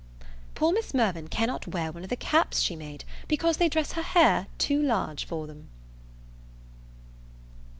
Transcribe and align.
Poor 0.55 0.73
Miss 0.73 0.95
Mirvan 0.95 1.27
cannot 1.27 1.67
wear 1.67 1.91
one 1.91 2.01
of 2.03 2.09
the 2.09 2.15
caps 2.15 2.59
she 2.59 2.75
made, 2.75 3.03
because 3.27 3.57
they 3.57 3.69
dress 3.69 3.91
her 3.91 4.01
hair 4.01 4.47
too 4.57 4.81
large 4.81 5.25
for 5.25 5.45
them. 5.45 5.69